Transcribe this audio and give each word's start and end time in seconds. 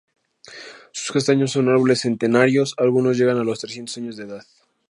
Sus 0.91 1.11
castaños 1.11 1.51
son 1.51 1.69
árboles 1.69 2.01
centenarios, 2.01 2.73
algunos 2.79 3.19
llegan 3.19 3.37
a 3.37 3.43
los 3.43 3.59
trescientos 3.59 3.97
años 3.97 4.17
de 4.17 4.23
edad. 4.23 4.43